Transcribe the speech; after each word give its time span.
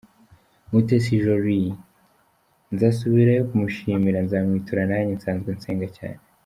Mutesi 0.71 1.13
Jolly: 1.23 1.61
Nzasubirayo 2.73 3.43
kumushimira, 3.49 4.17
nzamwitura 4.25 4.81
nanjye 4.89 5.13
nsanzwe 5.17 5.49
nsenga 5.59 5.87
cyane. 5.97 6.21